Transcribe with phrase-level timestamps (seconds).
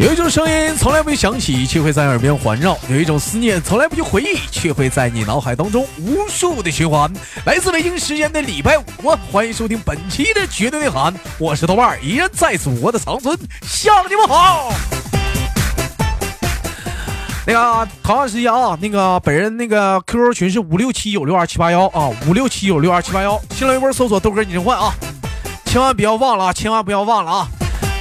[0.00, 7.12] 有一种声音从来不响起，却会在耳边环绕；有一种思念从来不去回忆，却会在你脑海当中无数的循环。
[7.44, 8.82] 来自北京时间的礼拜五，
[9.30, 14.72] 欢迎收听本期的绝对内涵，我是豆瓣儿，依然在祖国的长春向你们好。
[17.46, 24.94] 那个同样时间啊，那个本人那个 QQ 群是五六七九六二七八幺啊，五六七九六二七八幺，新浪微博搜索豆哥你真坏啊，
[25.66, 27.48] 千万不要忘了啊，千万不要忘了啊。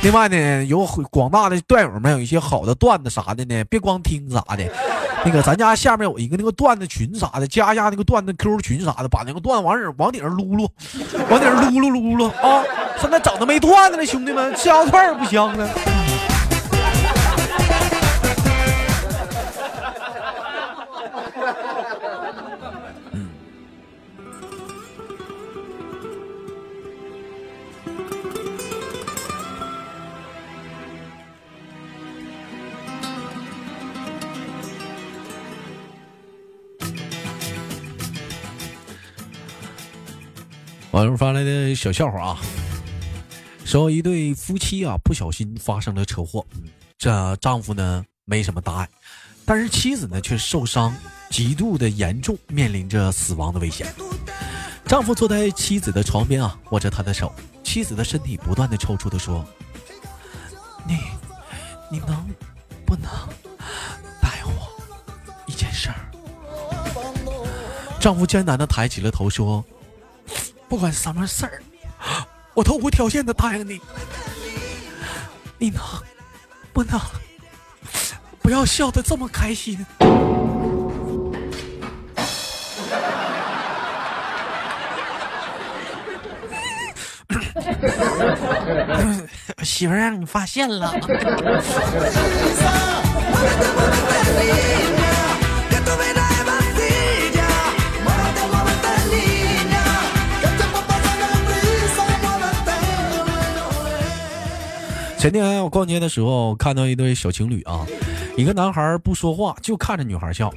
[0.02, 4.63] 另外呢，有广大的段友们有一些好的段子啥的呢，别光听啥的。
[5.25, 10.70] 那个咱家下面有一个那个段子群啥的，加一下那个段子 QQ 群啥的，把那个段往顶往顶上撸撸，
[11.30, 12.63] 往顶上撸撸撸撸啊！
[12.98, 15.70] 现在整的没段子了，兄弟们，吃羊肉串不香了。
[41.00, 42.38] 网友发来的小笑话啊，
[43.64, 46.45] 说一对夫妻啊不小心发生了车祸，
[46.97, 48.89] 这丈夫呢没什么大碍，
[49.45, 50.94] 但是妻子呢却受伤
[51.30, 53.88] 极度的严重，面临着死亡的危险。
[54.88, 57.31] 丈夫坐在妻子的床边啊，握着她的手，
[57.63, 59.45] 妻子的身体不断的抽搐的说
[60.86, 60.97] ：“你，
[61.89, 62.28] 你能
[62.86, 63.09] 不能
[64.22, 64.69] 带我
[65.47, 65.95] 一件事儿？”
[68.02, 69.63] 丈夫艰难的抬起了头说。
[70.70, 71.64] 不管什么事儿，
[72.53, 73.81] 我都无条件的答应你。
[75.58, 75.81] 你能
[76.72, 77.02] 不能
[78.39, 79.84] 不要笑得这么开心？
[89.64, 90.94] 媳妇让你发现了。
[105.19, 107.85] 前天我逛街的时候看到一对小情侣啊，
[108.38, 110.50] 一个男孩不说话就看着女孩笑，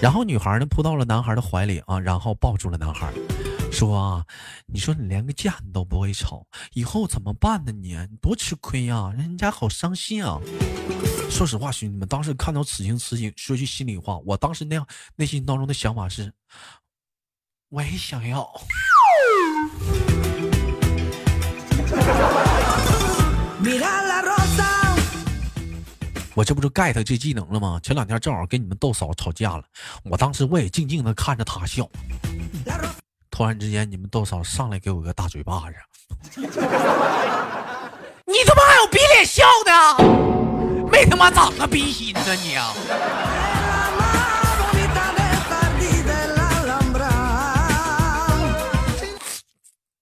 [0.00, 3.12] 然后女孩呢扑到了男孩的怀里啊，然后抱住了男孩，
[3.72, 4.24] 说啊，
[4.66, 7.72] 你说你连个架你都不会吵，以后怎么办呢？
[7.72, 10.38] 你你多吃亏呀，人家好伤心啊。
[11.28, 14.86] 说实话，兄弟们，当时看到此情此景，说句心里话，我当时那样
[15.16, 16.32] 内心当中的想法是，
[17.68, 18.48] 我也想要。
[26.34, 27.80] 我这不就 get 这技能了吗？
[27.82, 29.62] 前两天正好跟你们豆嫂吵架了，
[30.04, 31.88] 我当时我也静静的看着她笑，
[33.30, 35.76] 突然之间你们豆嫂上来给我个大嘴巴子，
[38.26, 39.70] 你他妈还有逼脸笑的？
[40.90, 42.72] 没他妈长个逼心呢你啊！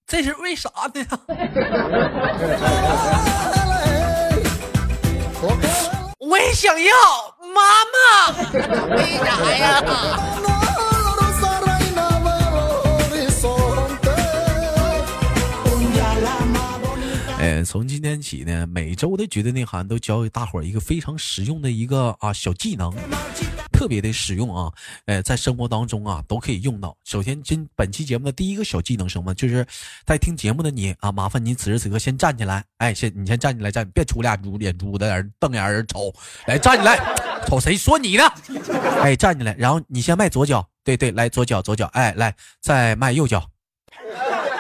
[0.07, 1.07] 这是为啥呢？
[6.43, 6.93] 也想要，
[7.55, 7.97] 妈妈，
[8.97, 9.83] 为啥呀？
[17.39, 22.93] 哎，从今天起呢，每周的绝对内涵都教给大伙儿一个非常实用的一个啊小技能。
[23.83, 24.73] 特别的实用啊，
[25.07, 26.97] 呃，在生活当中啊都可以用到。
[27.03, 29.35] 首先，今本期节目的第一个小技能什么？
[29.35, 29.67] 就是
[30.07, 36.15] 在听节目的你啊，麻烦你此时此刻先站起来，哎，先你先站起来站，别出俩猪脸猪的，在瞪眼儿瞅，
[36.47, 36.97] 来站起来，
[37.49, 38.23] 瞅谁说你呢？
[39.03, 43.45] 哎，站起来，然后你先迈左脚，对对，来左脚左脚，哎，来再迈右脚，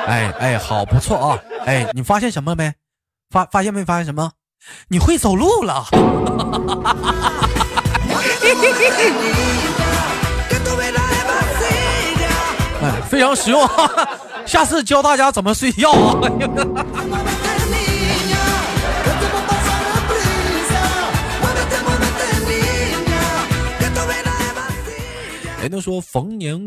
[0.04, 2.74] 哎哎，好不错啊，哎，你发现什么没？
[3.30, 4.32] 发发现没发现什么？
[4.88, 5.86] 你会走路了。
[12.82, 13.90] 哎，非常实用啊，
[14.44, 16.20] 下次教大家怎么睡觉啊！
[25.62, 26.58] 人都说逢年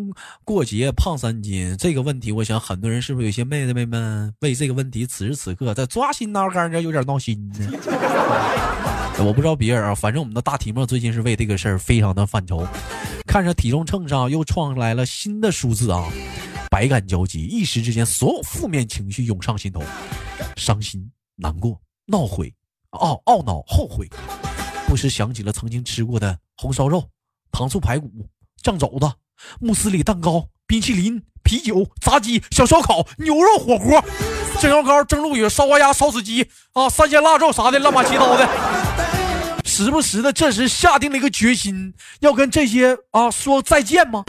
[0.46, 7.68] 过节胖三斤，这个问题，我想很多人是不是有些妹子妹们为这个问题此时此刻在抓心挠肝，这有点闹心呢？
[9.18, 12.68] 我不知道别人啊，反正我们的大提莫最近是为这个事儿非常的犯愁，
[13.26, 16.08] 看着体重秤上又创来了新的数字啊，
[16.70, 19.82] 百感交集，一时之间所有负面情绪涌上心头，
[20.58, 21.80] 伤心、难过、
[22.10, 22.54] 懊悔、
[22.92, 24.08] 懊懊恼、后悔，
[24.88, 27.10] 不时想起了曾经吃过的红烧肉、
[27.52, 28.10] 糖醋排骨、
[28.62, 29.12] 酱肘子、
[29.60, 34.04] 慕斯里蛋糕、冰淇淋、啤酒、炸鸡、小烧烤、牛肉火锅、
[34.60, 39.05] 蒸羊羔、蒸鲈鱼、烧花鸭、烧死鸡啊，三鲜腊肉啥的乱八七糟的。
[39.66, 44.24] 时不时的，这时下定了一个决心，要跟这些啊说再见吗？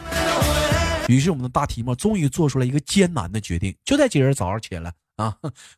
[1.07, 5.33] 于是我们的大提莫终于做出了一个艰难的决定，就在今儿早上起来啊，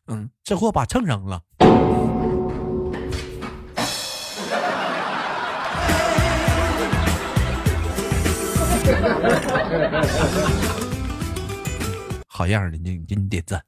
[0.08, 1.40] 嗯，这货把秤扔了。
[12.26, 13.62] 好样的，你给你点赞。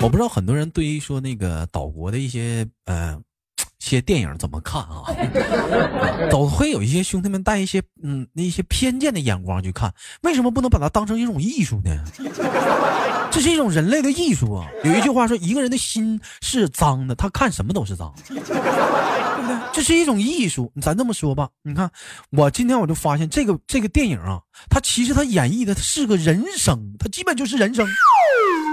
[0.00, 3.18] 我不知道很多人对于说那个岛国的一些呃
[3.78, 5.04] 些电影怎么看啊？
[6.30, 11.90] 都会有一些兄弟们带一些嗯那些偏见的眼光去看，为什么不能把它当成一种艺术呢？
[13.30, 14.66] 这是一种人类的艺术啊！
[14.82, 18.56] 有一句话说，一个人的心是脏的，他看什么都是脏，对不对？
[19.74, 20.72] 这是一种艺术。
[20.80, 21.90] 咱这么说吧，你看
[22.30, 24.40] 我今天我就发现这个这个电影啊，
[24.70, 27.86] 它其实它演绎的是个人生，它基本就是人生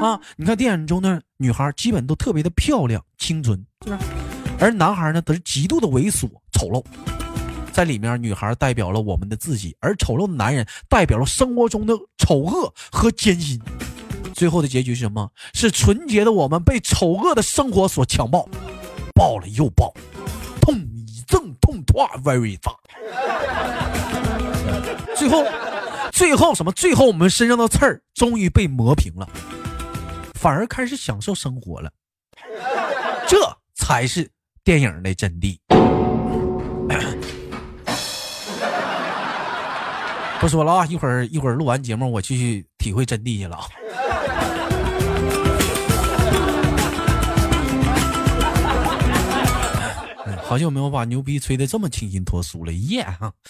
[0.03, 0.19] 啊。
[0.35, 3.97] 你看电影中的女孩基本都特别的漂亮、清纯，是？
[4.59, 6.83] 而男孩呢，则是极度的猥琐、丑陋。
[7.71, 13.59] 在里面，女孩代表了我们的自己，而丑陋的男人代表了生活中的丑恶和艰辛。
[14.35, 15.29] 最后的结局是什么？
[15.53, 18.47] 是纯洁的我们被丑恶的生活所强暴，
[19.15, 19.91] 暴了又暴，
[20.61, 20.75] 痛
[21.05, 22.75] 一阵痛痛 very 大。
[25.15, 25.43] 最后，
[26.11, 26.71] 最后什么？
[26.73, 29.27] 最后我们身上的刺儿终于被磨平了，
[30.43, 31.89] 反而开始享受生活了。
[33.25, 33.37] 这
[33.75, 34.29] 才是
[34.61, 35.57] 电影的真谛。
[40.41, 43.63] 不说了啊，一会儿一会儿录完节目，我去体会真谛去了啊。
[50.43, 53.31] 好久没有把牛逼吹得这么清新脱俗了，耶哈！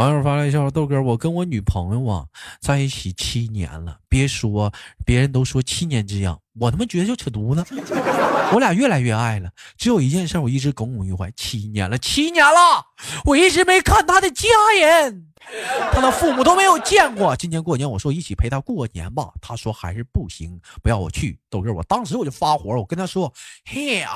[0.00, 2.24] 网友发来一笑，豆哥，我跟我女朋友啊
[2.58, 4.72] 在一起七年了，别说
[5.04, 7.62] 别人都说七年之痒，我他妈觉得就扯犊子。
[8.54, 12.82] 我俩越来越爱了，只有一件事我一直耿耿于怀，七年了，七年了，
[13.26, 14.48] 我一直没看他的家
[14.80, 15.26] 人，
[15.92, 17.36] 他的父母都没有见过。
[17.36, 21.38] 今年过年我说一起陪他过年吧，他说还是不行，不要我去。
[21.50, 23.30] 豆哥，我当时我就发火，我跟他说，
[23.66, 24.12] 嘿呀，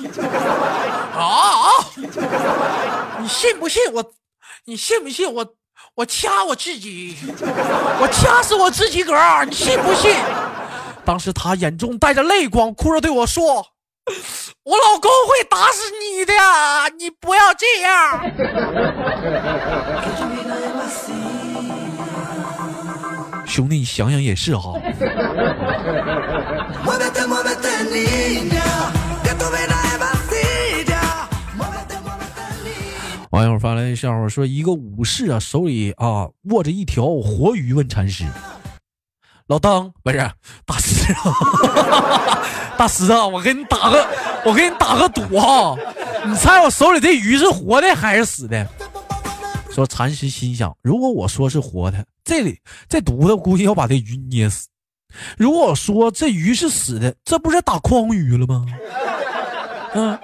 [1.12, 1.68] 啊，
[3.20, 4.02] 你信不信我？
[4.68, 5.46] 你信不信我？
[5.94, 7.16] 我掐我自己，
[8.00, 9.46] 我掐死我自己个儿！
[9.46, 10.14] 你信不信？
[11.06, 13.66] 当时他眼中带着泪光，哭着对我说
[14.64, 16.34] ：“我老公会打死你的，
[16.98, 18.20] 你不要这样。”
[23.48, 24.74] 兄弟，你想想也是哈。
[33.38, 38.24] 网友发来一笑话说：“一个武士啊，手里啊握着一条活鱼，问禅师
[39.46, 40.18] ：‘老当不是
[40.66, 42.42] 大师啊，
[42.76, 44.04] 大师啊，我给你打个，
[44.44, 45.76] 我给你打个赌啊，
[46.26, 48.66] 你猜我手里这鱼是活的还是死的？’
[49.70, 52.58] 说禅师心想：如果我说是活的，这里
[52.88, 54.66] 这犊子估计要把这鱼捏死；
[55.36, 58.66] 如果我说这鱼是死的，这不是打诳鱼了吗？”
[59.94, 60.18] 嗯，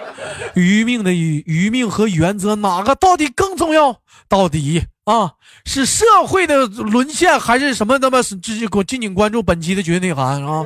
[0.54, 4.00] 余命的余，余命和原则哪个到底更重要？
[4.28, 5.32] 到底啊，
[5.64, 7.98] 是社会的沦陷还是什么？
[7.98, 8.22] 他妈？
[8.22, 10.64] 直接给我敬请关注本期的绝对内涵啊！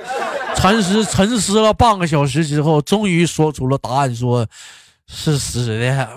[0.54, 4.46] 禅师沉思了半个小时之后，终于说出了答案，说
[5.06, 6.08] 是死的。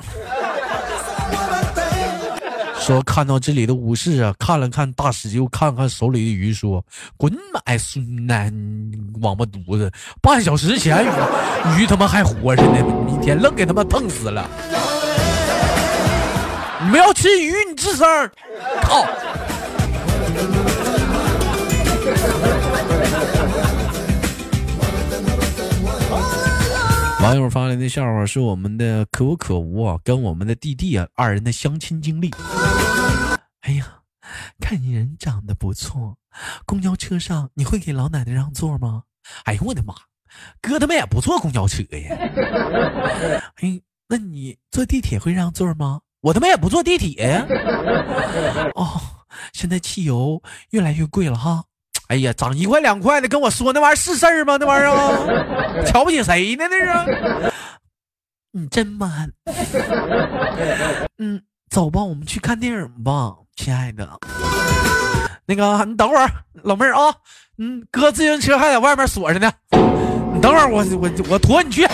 [2.82, 6.84] 说看到这里的武士啊，看了看大师，又看看手里的鱼，说
[7.16, 8.52] ：“滚买孙男
[9.22, 9.92] 王八犊子！
[10.20, 11.06] 半小时前
[11.78, 14.50] 鱼鱼他妈还活着呢，你一天愣给他妈碰死了！
[16.84, 18.32] 你们要吃鱼，你吱声！
[18.82, 19.06] 靠！”
[27.22, 32.32] 网友发来的笑话是我们的可有可无啊，跟我们的弟弟啊二人的相亲经历。
[33.62, 34.00] 哎呀，
[34.60, 36.18] 看你人长得不错，
[36.66, 39.04] 公交车上你会给老奶奶让座吗？
[39.44, 39.94] 哎呦我的妈，
[40.60, 42.18] 哥他妈也不坐公交车呀。
[43.58, 46.02] 哎，那你坐地铁会让座吗？
[46.22, 47.46] 我他妈也不坐地铁。
[48.74, 49.00] 哦，
[49.54, 51.66] 现在汽油越来越贵了哈。
[52.12, 54.58] 哎呀，涨一块两块的，跟我说那玩意儿是事儿吗？
[54.60, 56.66] 那玩意儿啊， 瞧不起谁呢？
[56.70, 57.54] 那是，
[58.52, 59.32] 你真 man。
[61.18, 64.10] 嗯，走吧，我们去看电影吧，亲爱的。
[65.46, 66.30] 那个，你等会儿，
[66.64, 67.16] 老妹儿啊，
[67.58, 69.50] 嗯，哥自行车还在外面锁着呢，
[70.34, 71.88] 你等会儿，我我我驮你去。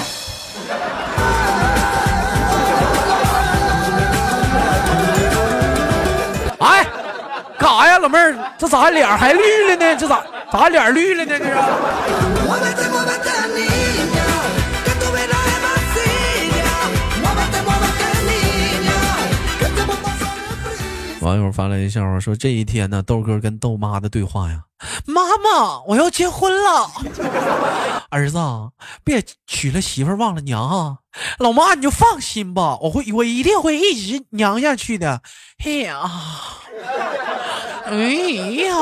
[8.08, 9.96] 老妹儿，这咋脸还绿了呢？
[9.98, 11.38] 这咋咋脸绿了呢？
[11.38, 11.52] 这是。
[21.20, 24.62] 网友发来一笑话，说这一天呢，豆哥跟豆妈的对话呀。
[25.06, 26.90] 妈妈，我要结婚了。
[28.10, 28.38] 儿子，
[29.04, 30.96] 别娶了媳妇忘了娘啊。
[31.40, 35.22] 老妈，你就放心吧，我会，我一定会一直娘下去的。
[35.62, 36.10] 嘿呀，
[37.90, 37.96] 哎
[38.66, 38.76] 呀，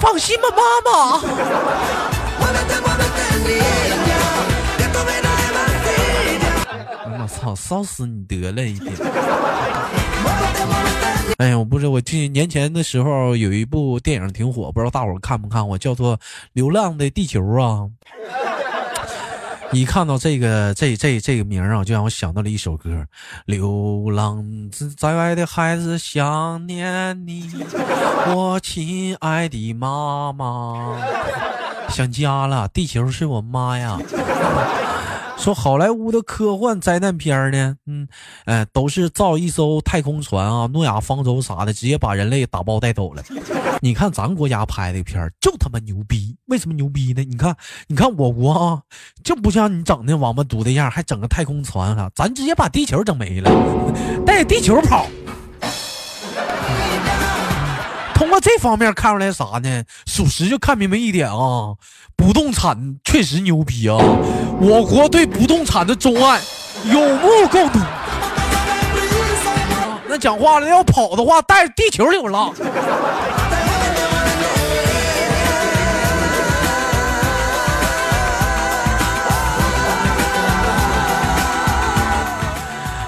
[0.00, 1.20] 放心吧，妈妈。
[7.04, 8.92] 我操，骚死你得了，一点。
[11.38, 16.16] 哎呀，我不是，我记年前的时候有一部电影挺火，不知道大伙看不看过，叫做
[16.52, 17.86] 《流浪的地球》啊。
[19.74, 22.90] 一看到这个这这这个名啊，就让我想到了一首歌，
[23.46, 24.44] 《流浪
[24.96, 27.50] 在外的孩子想念你，
[28.34, 31.00] 我亲爱的妈妈，
[31.88, 33.98] 想家了，地球是我妈呀。
[35.38, 38.06] 说好莱坞的科幻灾难片呢，嗯，
[38.44, 43.24] 哎，都是造一艘太空船啊，诺亚方舟啥的，直接把人类打包带走了。
[43.80, 47.24] 你看咱国家拍的片儿就他妈牛逼，为什么牛逼呢？
[47.24, 47.56] 你看，
[47.86, 48.82] 你看我国啊，
[49.24, 53.50] 就不像你整那王八犊子样，还整个太空船哈，咱直接把地球整没了，
[54.26, 55.06] 带着地球跑。
[58.14, 59.82] 通过这方面看出来啥呢？
[60.04, 61.72] 属实就看明白一点啊，
[62.14, 63.96] 不动产确实牛逼啊！
[64.60, 66.38] 我国对不动产的钟爱
[66.84, 67.78] 有目共睹。
[70.06, 72.52] 那讲话了，要跑的话带着地球流浪。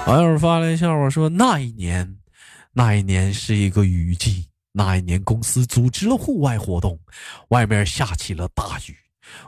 [0.07, 2.17] 网友发来笑话说：那一年，
[2.73, 4.47] 那一年是一个雨季。
[4.71, 6.99] 那一年，公司组织了户外活动，
[7.47, 8.95] 外面下起了大雨，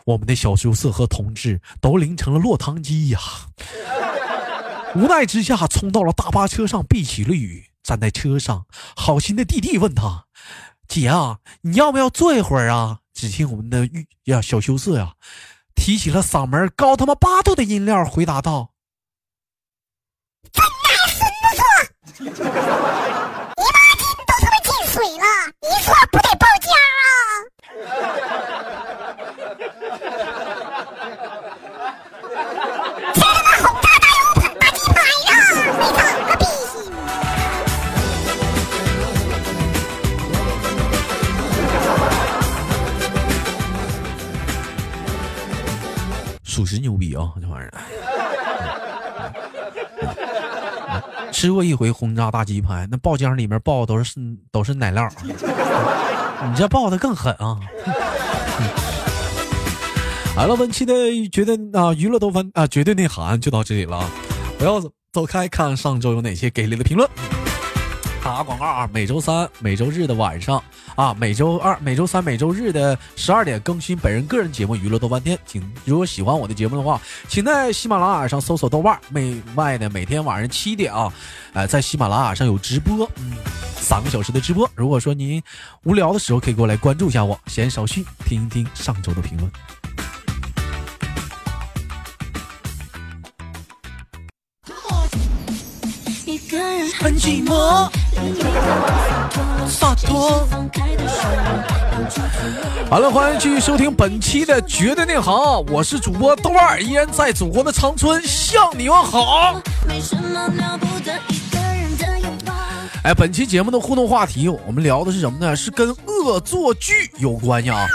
[0.06, 3.20] 我们的小羞涩和同志都淋成了落汤鸡呀！
[4.96, 7.64] 无奈之下，冲到了大巴车上避起了雨。
[7.84, 10.26] 站在车上，好心的弟弟问他
[10.90, 15.14] ：“姐啊，你要不要坐一会儿啊？”只听我们的玉呀小羞涩呀，
[15.76, 18.72] 提起了嗓门高他妈八度的音量回答道
[20.52, 20.64] ：“真
[22.20, 25.26] 姨妈巾都他妈进水了
[25.62, 26.68] 你说不得爆浆
[27.04, 27.08] 啊
[51.38, 54.20] 吃过一回轰炸大鸡排，那爆浆里面爆的都是
[54.52, 57.60] 都是奶酪， 你这爆的更狠啊！
[60.36, 60.94] 好了，本期的
[61.32, 64.10] 绝对啊娱乐都翻啊绝对内涵就到这里了，
[64.58, 64.82] 不要
[65.14, 67.08] 走开，看上周有哪些给力的评论。
[68.24, 68.90] 打广告啊！
[68.92, 70.62] 每周三、每周日的晚上
[70.96, 75.38] 啊，每周二、每周三、每周日的十二点更新本人个人节目《娱乐豆瓣天》。
[75.46, 79.00] 请如果喜欢我的节目的话，请在喜马拉雅上搜索豆瓣。
[79.10, 81.12] 每外呢，每天晚上七点啊，
[81.54, 83.34] 呃，在喜马拉雅上有直播，嗯，
[83.78, 84.70] 三个小时的直播。
[84.76, 85.42] 如果说您
[85.84, 87.40] 无聊的时候，可以过来关注一下我。
[87.48, 89.50] 闲少叙，听一听上周的评论。
[97.00, 97.90] 很寂寞。
[99.68, 100.48] 洒脱。
[102.90, 109.62] 好了，欢迎继续收听本期的绝对内行，我是主播豆瓣，依然在祖国的长春向你问好。
[113.04, 115.56] 哎，本期节目的互动话题，我们聊的是什么呢？
[115.56, 117.88] 是跟恶作剧有关呀。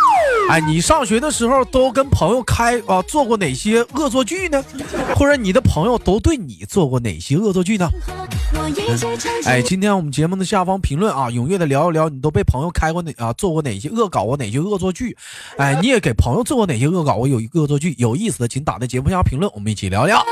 [0.53, 4.63] 哎，你上学的时候都跟朋友开啊做过哪些恶作剧呢？
[5.17, 7.89] 或者你的朋友都对你做过哪些恶作剧呢？
[9.47, 15.17] 哎，今天我们节目的下方评论啊，踊跃的聊一聊，你都被朋友开过哪啊做过哪些恶搞过哪些恶作剧？
[15.57, 20.23] 哎，你也给朋友做过哪些恶搞过有一个恶作剧有意思的，请打在节目下评论，我们一起聊聊。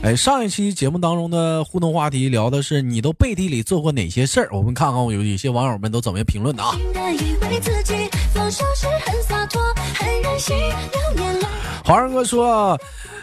[0.00, 4.48] 哎，上一期节目当中的互动话题聊的是你都背地里做过哪些事儿？
[4.52, 6.76] 我们看看有一些网友们都怎么评论的啊。
[11.84, 12.78] 华人哥说，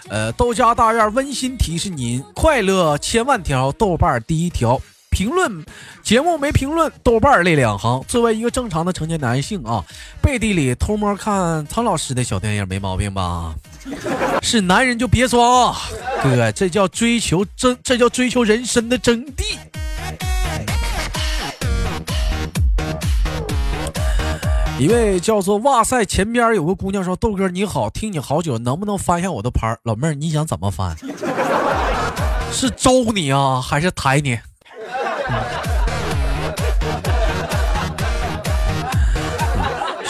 [0.09, 4.79] 呃，豆家大院温馨提示您：快乐千万条，豆瓣第一条。
[5.09, 5.63] 评论
[6.03, 8.03] 节目没评论，豆瓣泪两行。
[8.05, 9.81] 作为一个正常的成年男性啊，
[10.21, 13.55] 背地里偷摸看苍老师的小电影没毛病吧？
[14.41, 15.77] 是男人就别装啊，
[16.23, 19.43] 哥，这叫追求真，这叫追求人生的真谛。
[24.77, 30.95] 一位叫做哇塞，前边有个姑娘说：“豆哥你好，听你好久，能不能翻一下我的牌？”老妹儿，你想怎么翻？
[32.51, 34.37] 是招呼你啊，还是抬你？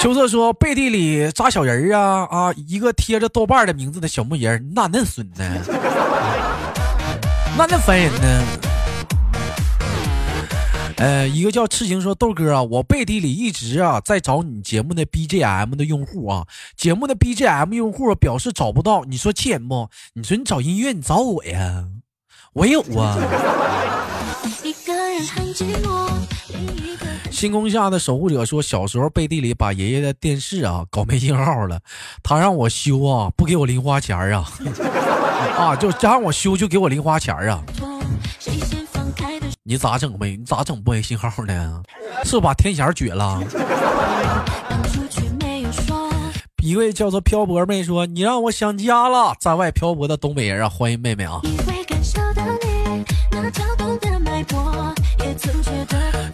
[0.05, 2.53] 羞涩说：“背地里扎小人儿啊啊！
[2.67, 5.43] 一个贴着豆瓣的名字的小木人，那嫩损呢，
[7.57, 8.45] 那那烦人呢。”
[10.97, 16.45] 呃，一个叫痴情说豆哥啊，我背地里一直啊在找你节目的 BGM 的用户啊，
[16.77, 19.89] 节目的 BGM 用户表示找不到，你说气人不？
[20.13, 21.83] 你说你找音乐，你找我呀，
[22.53, 23.17] 我有啊。
[27.31, 31.79] 星空下的守护者说，小时候背地里把爷爷的电视啊搞没信号了，
[32.23, 34.49] 他让我修啊，不给我零花钱啊，
[35.57, 37.61] 啊，就让我修就给我零花钱啊。
[39.63, 40.37] 你咋整没？
[40.37, 41.81] 你咋整不没信号呢？
[42.23, 43.41] 是不把天线撅了？
[46.61, 51.41] 一位叫做漂泊妹说：“你让我想家了，在外漂泊的东北人啊，欢迎妹妹啊！”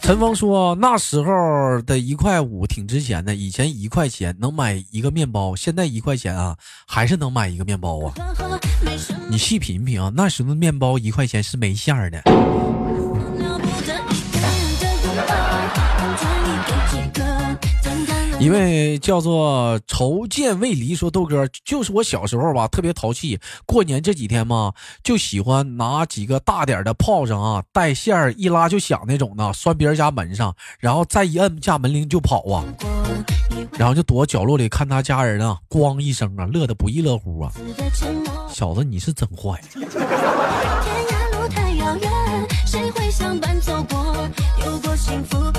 [0.02, 8.14] 陈峰说：“那时候的一块五挺值钱的，以前一块钱能买一个面包，现在一块钱啊，还是能买一个面包啊。
[9.30, 12.22] 你细品品啊，那时候的面包一块钱是没馅儿的。”
[18.42, 23.40] 一位叫做愁见未离说豆哥，就是我小时候吧，特别淘气。
[23.68, 32.66] 过年这几天嘛，就喜欢拿几个大点的炮仗啊，带线儿一拉就响那种的，拴别人家门上，然后再一摁家门铃就跑啊，
[33.74, 37.52] 然后就躲角落里看他家人啊，咣一声啊，乐得不亦乐乎啊。
[38.52, 39.62] 小子，你是真坏。
[44.98, 45.51] 幸福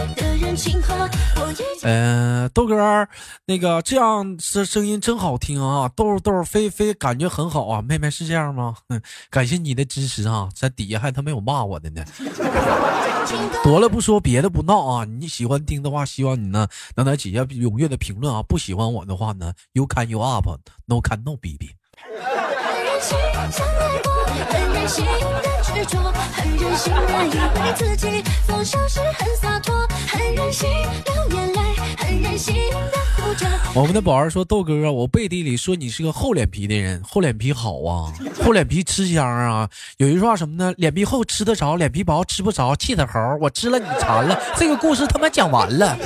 [1.83, 3.09] 嗯，豆哥，
[3.47, 8.75] 那个这样声声音真好听啊，豆豆飞飞感觉很好啊，妹妹是这样吗？
[9.31, 12.05] 感谢你的支持啊，在底下还他没有骂我的呢。
[13.65, 21.71] 多了不说，别的不闹啊，你喜欢听的话，希望你呢能在底下踊跃的评论啊，不喜欢我的话呢，You can you up，No can no b b。
[33.75, 38.12] 我们的宝儿说：“豆哥，我背地里说你是个厚脸皮的人，厚脸皮好啊，
[38.45, 39.67] 厚脸皮吃香啊。
[39.97, 40.75] 有一句话什么呢？
[40.77, 42.77] 脸皮厚吃得着，脸皮薄吃不着。
[42.77, 44.38] 气死猴，我吃了你馋了。
[44.57, 45.97] 这个故事他妈讲完了。”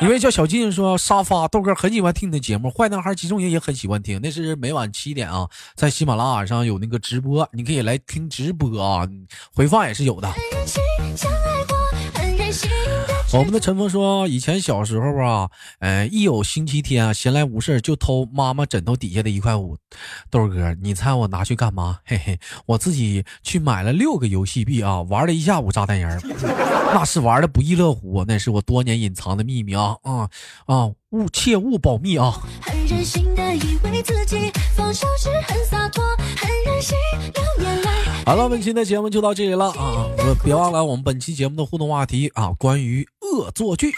[0.00, 4.20] 一位叫小静说：“沙发豆哥很喜欢听你的节目，坏男孩集中营也很喜欢听。
[4.22, 9.08] 那是每晚七点啊，在喜马拉雅上有那个直播，你可以来听直播啊，
[9.54, 10.28] 回放也是有的。”
[13.38, 19.76] 我们的陈峰说：“以前小时候啊，呃，一有星期天，闲来无事就偷妈妈枕头底下的一块五。
[20.30, 21.98] 豆哥，你猜我拿去干嘛？
[22.04, 26.20] 嘿嘿，我自己去买了六个游戏币啊，玩了一下午炸弹人，
[26.92, 28.22] 那是玩的不亦乐乎。
[28.26, 30.28] 那是我多年隐藏的秘密啊啊
[30.66, 30.90] 啊！
[31.12, 32.42] 勿切勿保密啊！”
[38.26, 40.06] 好了，本期的节目就到这里了啊！
[40.44, 43.08] 别忘了我们本期节目的互动话题啊，关于。
[43.32, 43.90] 恶作剧，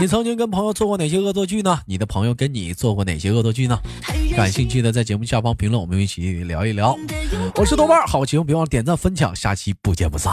[0.00, 1.80] 你曾经跟朋友做过哪些恶作剧呢？
[1.84, 3.76] 你的朋友跟你做过哪些恶作剧呢？
[4.36, 6.96] 感兴趣的在节目下方评论，我们一起聊一聊。
[7.56, 10.32] 我是豆瓣，好节目别忘了点赞分享，下期不见不散。